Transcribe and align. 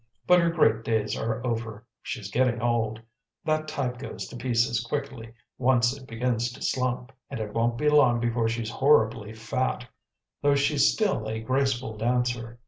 But 0.25 0.39
her 0.39 0.49
great 0.49 0.83
days 0.83 1.15
are 1.15 1.45
over: 1.45 1.85
she's 2.01 2.31
getting 2.31 2.59
old; 2.59 2.99
that 3.45 3.67
type 3.67 3.99
goes 3.99 4.27
to 4.29 4.35
pieces 4.35 4.79
quickly, 4.79 5.31
once 5.59 5.95
it 5.95 6.07
begins 6.07 6.51
to 6.53 6.61
slump, 6.63 7.11
and 7.29 7.39
it 7.39 7.53
won't 7.53 7.77
be 7.77 7.87
long 7.87 8.19
before 8.19 8.49
she'll 8.49 8.63
be 8.63 8.69
horribly 8.71 9.33
fat, 9.35 9.85
though 10.41 10.55
she's 10.55 10.91
still 10.91 11.27
a 11.27 11.39
graceful 11.39 11.95
dancer. 11.97 12.57